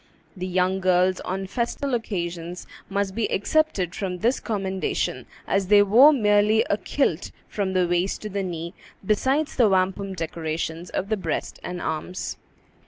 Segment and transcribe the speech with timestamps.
[0.35, 6.11] The young girls on festal occasions must be excepted from this commendation, as they wore
[6.11, 8.73] merely a kilt from the waist to the knee,
[9.05, 12.37] besides the wampum decorations of the breast and arms.